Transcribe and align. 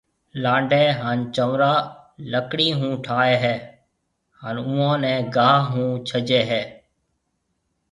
لانڊَي 0.43 0.85
ھان 0.99 1.17
چنورا 1.35 1.73
لڪڙِي 2.31 2.69
ھون 2.77 2.91
ٺائيَ 3.05 3.33
ھيََََ 3.43 3.55
ھان 4.39 4.55
اوئون 4.65 4.93
نيَ 5.03 5.13
گاھ 5.35 5.61
ھون 5.71 5.89
ڇجيَ 6.07 6.41
ھيََََ 6.51 6.61